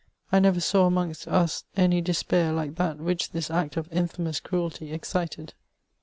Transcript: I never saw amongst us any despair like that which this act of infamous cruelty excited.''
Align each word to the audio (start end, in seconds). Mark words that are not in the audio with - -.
I 0.31 0.39
never 0.39 0.59
saw 0.59 0.87
amongst 0.87 1.27
us 1.27 1.63
any 1.77 2.01
despair 2.01 2.51
like 2.53 2.73
that 2.77 2.97
which 2.97 3.33
this 3.33 3.51
act 3.51 3.77
of 3.77 3.87
infamous 3.91 4.39
cruelty 4.39 4.91
excited.'' 4.91 5.53